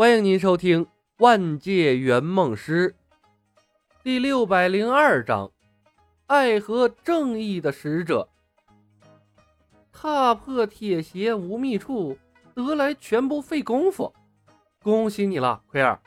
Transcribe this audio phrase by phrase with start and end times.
[0.00, 0.86] 欢迎您收听
[1.18, 2.88] 《万界圆梦师》
[4.02, 5.52] 第六百零二章：
[6.26, 8.26] 爱和正义的使者。
[9.92, 12.16] 踏破铁鞋无觅处，
[12.54, 14.10] 得来全不费工夫。
[14.82, 16.00] 恭喜你了，奎尔。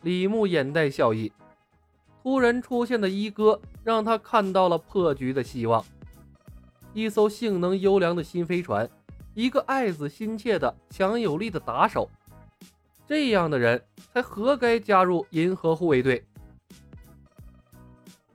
[0.00, 1.30] 李牧眼带笑意。
[2.22, 5.84] 突然出现的一哥，让他看到了破局的希望。
[6.94, 8.88] 一艘性能优良的新飞船，
[9.34, 12.08] 一个爱子心切的强有力的打手，
[13.10, 13.82] 这样的人
[14.14, 16.24] 才何该加入银河护卫队。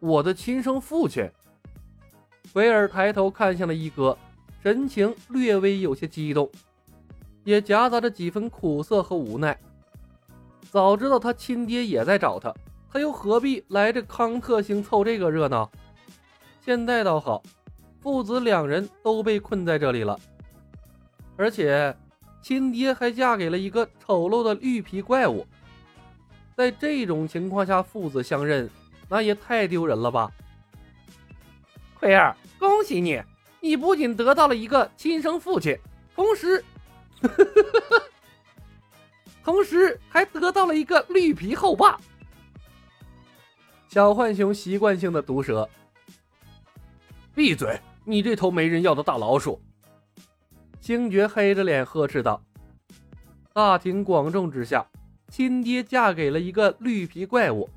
[0.01, 1.31] 我的亲生父亲。
[2.55, 4.17] 维尔抬头看向了一哥，
[4.61, 6.51] 神情略微有些激动，
[7.45, 9.57] 也夹杂着几分苦涩和无奈。
[10.69, 12.53] 早知道他亲爹也在找他。
[12.91, 15.71] 他又何必来这康特星凑这个热闹？
[16.59, 17.41] 现在倒好，
[18.01, 20.19] 父子两人都被困在这里了，
[21.37, 21.95] 而且
[22.45, 25.47] 亲爹还嫁给了一个丑陋的绿皮怪物。
[26.55, 28.69] 在这种情况下，父子相认，
[29.09, 30.31] 那也太丢人了吧！
[31.99, 33.19] 奎儿，恭喜你，
[33.61, 35.75] 你不仅得到了一个亲生父亲，
[36.13, 36.63] 同时，
[39.43, 41.99] 同时还得到了一个绿皮后爸。
[43.87, 45.67] 小浣熊习惯性的毒舌
[47.33, 47.79] ：“闭嘴！
[48.03, 49.59] 你这头没人要的大老鼠！”
[50.85, 52.39] 星爵黑着脸呵斥道。
[53.53, 54.85] 大庭广众之下，
[55.29, 57.67] 亲爹嫁给了一个绿皮怪物，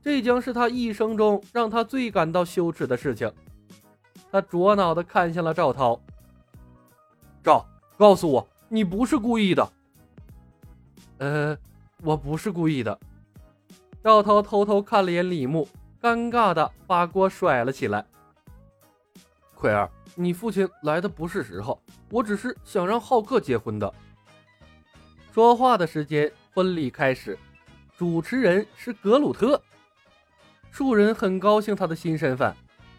[0.00, 3.30] 这将是他一生中让他最感到羞耻的事情。
[4.32, 6.00] 他灼脑的看向了赵涛
[7.44, 7.62] ：“赵，
[7.98, 9.72] 告诉我，你不是故意的。
[11.20, 11.58] ”“呃，
[12.00, 12.98] 我不是故意的。”
[14.02, 15.68] 赵涛偷偷看了眼李牧，
[16.00, 18.06] 尴尬的把锅甩了起来。
[19.56, 23.92] 奎儿，你父亲来的不是时候，我只是想让浩克结婚的。
[25.32, 27.38] 说话的时间，婚礼开始，
[27.96, 29.60] 主持人是格鲁特。
[30.70, 32.54] 树人很高兴他的新身份，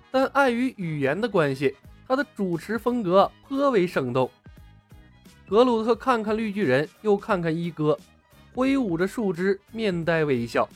[0.09, 1.75] 但碍于语言的关系，
[2.07, 4.29] 他的主持风格颇为生动。
[5.47, 7.97] 格鲁特看看绿巨人，又看看一哥，
[8.53, 10.67] 挥舞着树枝，面带微笑。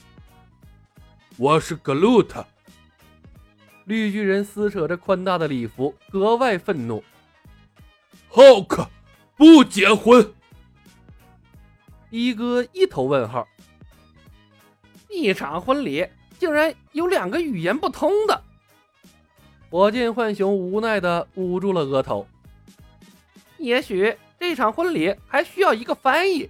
[1.38, 2.46] 我是格鲁特。
[3.86, 7.04] 绿巨人撕扯着宽大的礼服，格外愤怒。
[8.28, 8.88] 浩克
[9.36, 10.34] 不结婚。
[12.10, 13.48] 一哥一头问号。
[15.10, 16.08] 一场婚礼
[16.40, 18.44] 竟然有两个语言不通的。
[19.70, 22.26] 火箭浣熊无奈的捂住了额头。
[23.58, 26.50] 也许这场婚礼还需要一个翻译。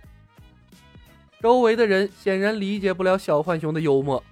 [1.42, 4.24] 周围的人显然理解不了小浣熊的幽默。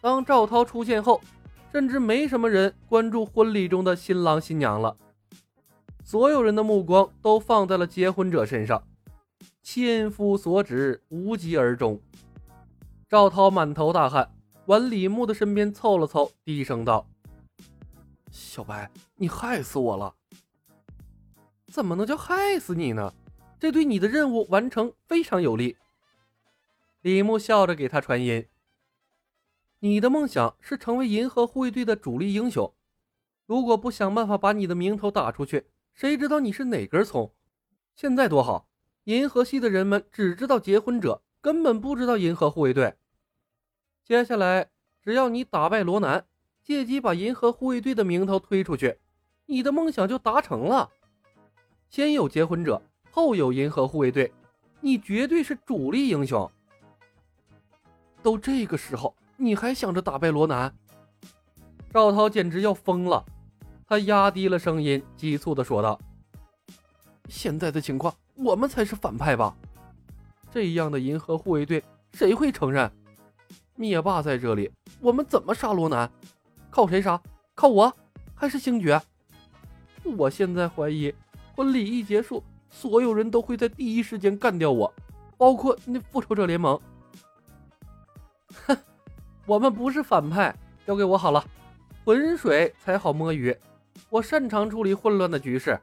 [0.00, 1.20] 当赵涛出现后，
[1.76, 4.96] 甚至没什么人关注婚礼中的新郎新娘了。
[6.02, 8.82] 所有人的目光都放在了结婚者身上。
[9.62, 12.00] 千夫所指，无疾而终。
[13.10, 14.32] 赵涛满头大汗，
[14.64, 17.06] 往李牧的身边凑了凑，低声道
[18.32, 20.14] ：“小白，你害死我了！
[21.70, 23.12] 怎么能叫害死你呢？
[23.60, 25.76] 这对你的任务完成非常有利。”
[27.02, 28.46] 李牧笑着给他传音。
[29.86, 32.74] 你的梦想是成为银河护卫队的主力英雄，
[33.46, 35.64] 如果不想办法把你的名头打出去，
[35.94, 37.32] 谁知道你是哪根葱？
[37.94, 38.66] 现在多好，
[39.04, 42.96] 银河系的人们只知道结婚者，根本不知道银河护卫队。
[44.04, 44.70] 接下来，
[45.00, 46.26] 只要你打败罗南，
[46.64, 48.98] 借机把银河护卫队的名头推出去，
[49.46, 50.90] 你的梦想就达成了。
[51.88, 52.82] 先有结婚者，
[53.12, 54.32] 后有银河护卫队，
[54.80, 56.50] 你绝对是主力英雄。
[58.20, 59.14] 都这个时候。
[59.38, 60.72] 你还想着打败罗南？
[61.92, 63.22] 赵涛简直要疯了，
[63.86, 65.98] 他压低了声音，急促地说道
[67.28, 69.54] ：“现在的情况，我们才是反派吧？
[70.50, 71.82] 这样的银河护卫队，
[72.14, 72.90] 谁会承认？
[73.74, 74.70] 灭霸在这里，
[75.00, 76.10] 我们怎么杀罗南？
[76.70, 77.20] 靠谁杀？
[77.54, 77.94] 靠我，
[78.34, 79.00] 还是星爵？
[80.02, 81.14] 我现在怀疑，
[81.54, 84.90] 婚礼一结束，所有人都会在第一时间干掉我，
[85.36, 86.80] 包括那复仇者联盟。”
[89.46, 90.52] 我们不是反派，
[90.84, 91.44] 交给我好了，
[92.04, 93.56] 浑水才好摸鱼，
[94.10, 95.78] 我擅长处理混乱的局势。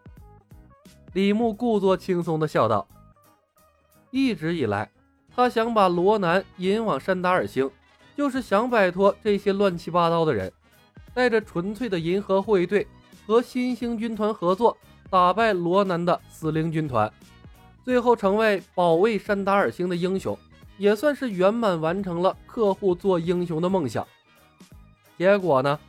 [1.13, 2.85] 李牧故作轻松地笑道
[4.11, 4.91] ：“一直以来，
[5.33, 7.71] 他想把罗南引往山达尔星，
[8.17, 10.51] 就是想摆脱这些乱七八糟的人，
[11.13, 12.85] 带着纯粹的银河护卫队
[13.25, 14.77] 和新兴军团合作，
[15.09, 17.09] 打败罗南的死灵军团，
[17.85, 20.37] 最后成为保卫山达尔星的英雄。”
[20.77, 24.07] 也算是圆满完成了客户做英雄的梦想。
[25.17, 25.79] 结果呢，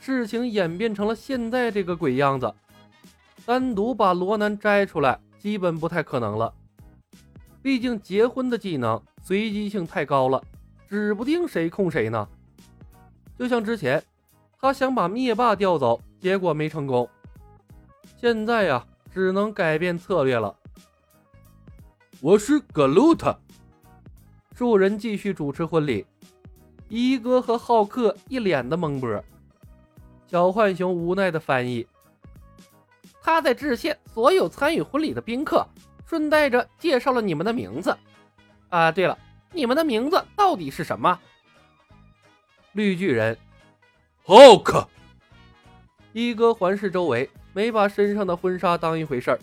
[0.00, 2.54] 事情演变成了现在这个鬼样子。
[3.46, 6.52] 单独把罗南摘出来，基本不太可能了。
[7.62, 10.42] 毕竟结婚的技能随机性太高了，
[10.88, 12.28] 指不定谁控谁呢。
[13.38, 14.02] 就像之前，
[14.60, 17.08] 他想把灭霸调走，结果没成功。
[18.16, 20.54] 现在呀，只能改变策略了。
[22.20, 23.38] 我是格鲁特。
[24.58, 26.04] 树人继续主持婚礼，
[26.88, 29.24] 一哥和浩克一脸的懵波。
[30.26, 31.86] 小浣熊无奈的翻译
[33.22, 35.64] ：“他在致谢所有参与婚礼的宾客。”
[36.04, 37.96] 顺带着介绍了你们的名字，
[38.68, 39.16] 啊，对了，
[39.52, 41.16] 你们的名字到底是什么？
[42.72, 43.38] 绿巨人，
[44.24, 44.88] 浩克。
[46.12, 49.38] 一哥环视周围，没把身上的婚纱当一回事儿，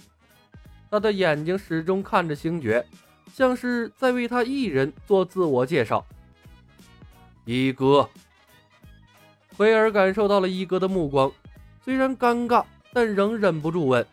[0.91, 2.85] 他的眼睛始终看着星爵，
[3.33, 6.05] 像是在为他一人做自我介绍。
[7.45, 8.09] 一哥，
[9.55, 11.31] 奎尔感受到了一哥的目光，
[11.83, 14.05] 虽然尴尬，但仍忍不住问。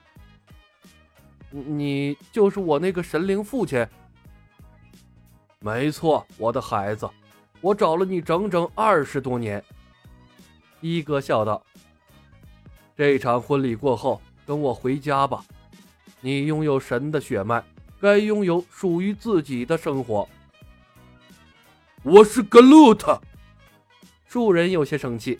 [1.51, 3.87] 你就是我那个神灵父亲，
[5.61, 7.09] 没错，我的孩子，
[7.61, 9.63] 我找了你整整二十多年。
[10.81, 11.63] 一哥笑道
[12.97, 15.45] ：“这场婚礼过后，跟我回家吧。
[16.21, 17.63] 你拥有神的血脉，
[18.03, 20.29] 该拥有属于自己的生活。”
[22.03, 23.23] 我是格鲁特。
[24.27, 25.39] 树人有些生气。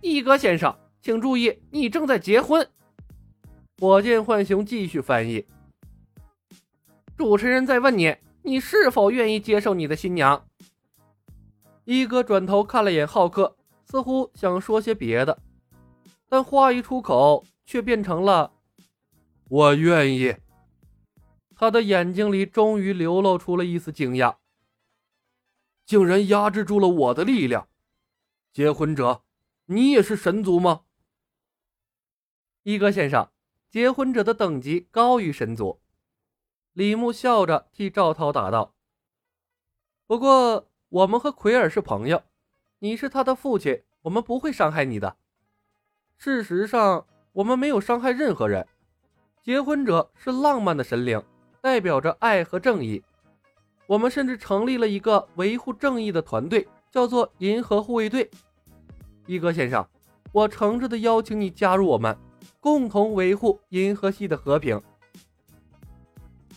[0.00, 2.66] 一哥先生，请注意，你正在结婚。
[3.78, 5.44] 火箭浣熊继续翻译。
[7.14, 10.46] 主持人在问你，你是否愿意接受你的新娘？
[11.84, 13.54] 一哥转头看了眼浩克，
[13.84, 15.38] 似乎想说些别的，
[16.26, 18.50] 但话一出口，却变成了
[19.50, 20.34] “我愿意”。
[21.56, 24.36] 他的眼睛里终于流露出了一丝惊讶，
[25.84, 27.66] 竟然压制住了我的力量。
[28.52, 29.24] 结婚者，
[29.64, 30.82] 你也是神族吗？
[32.62, 33.28] 一哥先生。
[33.68, 35.80] 结婚者的等级高于神族，
[36.72, 38.74] 李牧笑着替赵涛答道
[40.06, 42.22] ：“不过我们和奎尔是朋友，
[42.78, 45.18] 你是他的父亲，我们不会伤害你的。
[46.16, 48.66] 事实上，我们没有伤害任何人。
[49.42, 51.22] 结婚者是浪漫的神灵，
[51.66, 53.02] 代表着爱和正义。
[53.88, 58.30] 我们甚至成立了一个维护正义的团队，叫做银河护卫队。
[59.26, 59.84] 一哥先生，
[60.30, 62.16] 我诚挚的邀请你加入我们。”
[62.60, 64.80] 共同维护银河系的和平。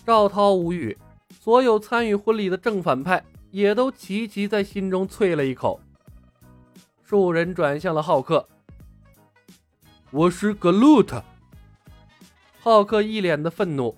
[0.05, 0.95] 赵涛无语，
[1.39, 5.79] 所有参与婚礼的正反派也都齐齐在心中啐了一口。
[7.03, 8.47] 树人转向了浩克
[10.11, 11.23] ：“我是格鲁特。”
[12.61, 13.95] 浩克一脸的愤怒：“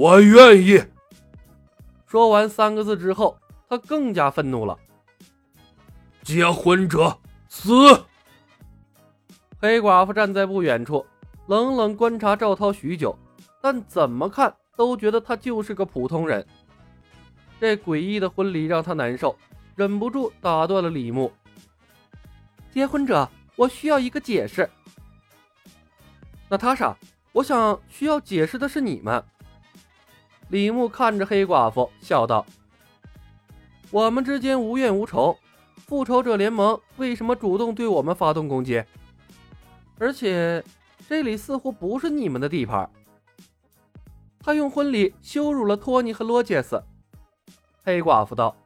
[0.00, 0.82] 我愿意。”
[2.08, 3.36] 说完三个字之后，
[3.68, 4.78] 他更加愤怒了
[6.24, 7.18] ：“结婚者
[7.50, 7.70] 死！”
[9.60, 11.04] 黑寡妇站在不远处，
[11.48, 13.14] 冷冷观察赵涛许久，
[13.60, 16.46] 但怎么看都觉得他就是个普通人。
[17.60, 19.36] 这诡异的婚礼让他难受，
[19.76, 21.30] 忍不住打断了李牧
[22.72, 24.66] ：“结婚者，我需要一个解释。”
[26.48, 26.96] 娜塔莎，
[27.32, 29.22] 我想需要解释的是你们。
[30.50, 32.44] 李牧看着黑寡妇笑道
[33.90, 35.36] ：“我们之间无怨无仇，
[35.86, 38.84] 复仇者联盟为什么主动对我们发动攻击？”
[39.98, 40.64] 而且，
[41.08, 42.88] 这里似乎不是你们的地盘。
[44.40, 46.82] 他用婚礼羞辱了托尼和罗杰斯。
[47.84, 48.56] 黑寡妇道：“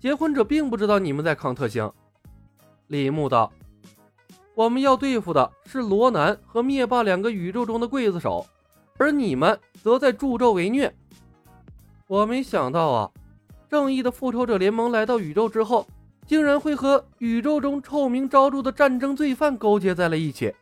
[0.00, 1.90] 结婚者并不知道你们在康特星。”
[2.88, 3.52] 李牧道
[4.56, 8.44] ：“我们要对付的是罗南和灭霸两个宇宙中的刽子手，
[9.00, 10.94] 而你们则在助纣为虐。
[12.06, 13.10] 我没想到啊，
[13.68, 15.84] 正义的复仇者联盟来到宇宙之后。”
[16.30, 20.54] 竟然会和宇宙中臭名昭著的战争罪犯勾结在了一起，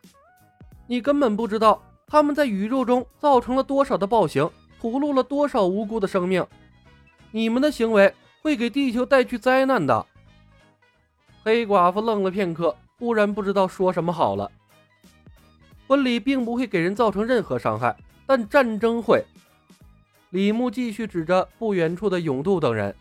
[0.87, 6.42] 你根本不知道他们在宇宙中造成了多少的暴行，屠戮了多少无辜的生命。
[7.33, 10.07] 你们的行为会给地球带去灾难的。
[11.45, 14.50] 黑寡妇愣了片刻，忽然不知道说什么好了。
[15.88, 19.25] 婚礼并不会给人造成任何伤害，但战争会。
[20.30, 22.95] 李牧继续指着不远处的永渡等人，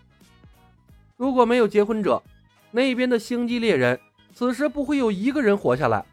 [1.18, 2.24] 如果没有结婚者。
[2.72, 4.00] 那边的星际猎人，
[4.34, 6.06] 此时不会有一个人活下来，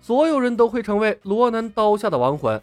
[0.00, 2.60] 所有人都会成为罗南刀下的亡魂。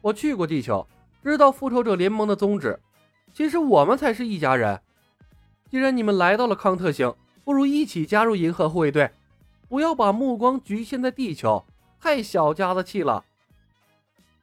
[0.00, 0.86] 我去过地球，
[1.22, 2.78] 知道复仇者联盟的宗旨。
[3.32, 4.80] 其实我们才是一家人。
[5.70, 9.10] 既然你们来到了康特星，不如一起加入银河护卫队，
[9.68, 11.64] 不要把目光局限在地球，
[12.00, 13.24] 太小家子气了。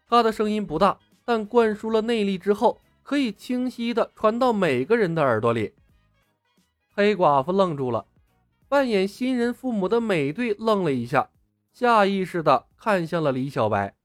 [0.08, 5.74] 他的声音不大，但灌输了内力之后，可以清晰的传到每个人的耳朵里。
[6.94, 8.06] 黑寡妇愣住了，
[8.70, 11.30] 扮演新人父母的美队愣了一下，
[11.74, 13.96] 下意识的看向了李小白。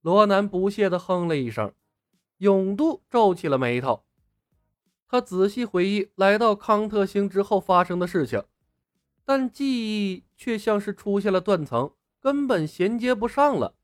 [0.00, 1.72] 罗南不屑的哼了一声，
[2.38, 4.04] 永渡皱起了眉头。
[5.08, 8.42] 他仔细回忆来到康特星之后发生的事情，
[9.24, 13.74] 但记忆却像是出现了断层，根本衔接不上了。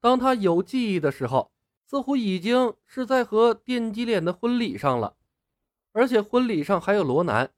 [0.00, 1.50] 当他有记忆的时候，
[1.86, 5.16] 似乎已经是在和电击脸的婚礼上了，
[5.92, 7.50] 而且婚礼上还有罗南。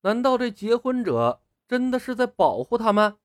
[0.00, 3.18] 难道这结婚者真的是在保护他们？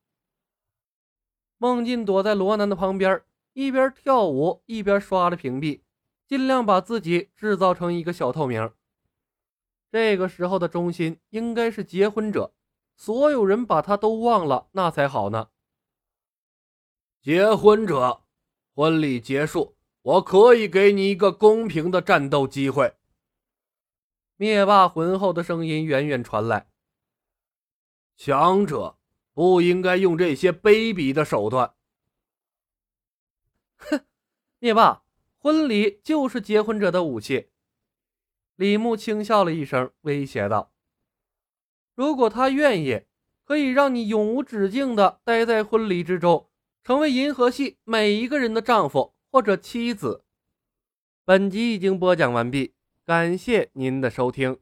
[1.58, 5.82] 孟进躲在罗南的旁边，一边跳舞一边刷着屏蔽。
[6.26, 8.72] 尽量把自己制造成一个小透明。
[9.92, 12.54] 这个时候的中心应该是结婚者，
[12.96, 15.50] 所有人把他都忘了，那才好呢。
[17.24, 18.26] 结婚者，
[18.76, 22.96] 婚礼结束，我可以给你一个公平的战斗机会。
[24.36, 26.68] 灭霸浑厚的声音远远传来。
[28.18, 28.98] 强者
[29.32, 31.74] 不应该用这些卑鄙的手段。
[33.78, 34.06] 哼，
[34.60, 35.04] 灭霸。
[35.38, 37.52] 婚礼就是结婚者的武器。
[38.56, 40.74] 李牧轻笑了一声，威胁道
[41.96, 43.04] ：“如果他愿意，
[43.46, 46.50] 可以让你永无止境的待在婚礼之中，
[46.84, 50.24] 成为银河系每一个人的丈夫或者妻子。”
[51.26, 52.74] 本集已经播讲完毕，
[53.06, 54.58] 感谢您的收听。